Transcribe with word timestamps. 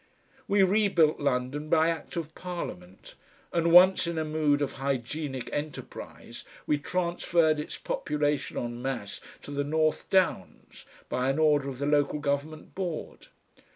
We 0.47 0.63
rebuilt 0.63 1.19
London 1.19 1.69
by 1.69 1.89
Act 1.89 2.15
of 2.15 2.33
Parliament, 2.33 3.13
and 3.53 3.71
once 3.71 4.07
in 4.07 4.17
a 4.17 4.25
mood 4.25 4.63
of 4.63 4.73
hygienic 4.81 5.47
enterprise 5.53 6.43
we 6.65 6.79
transferred 6.79 7.59
its 7.59 7.77
population 7.77 8.57
EN 8.57 8.81
MASSE 8.81 9.21
to 9.43 9.51
the 9.51 9.63
North 9.63 10.09
Downs 10.09 10.85
by 11.07 11.29
an 11.29 11.37
order 11.37 11.69
of 11.69 11.77
the 11.77 11.85
Local 11.85 12.17
Government 12.17 12.73
Board. 12.73 13.27